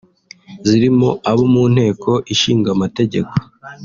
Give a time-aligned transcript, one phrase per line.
[0.67, 3.33] zirimo abo mu Nteko Ishingamategeko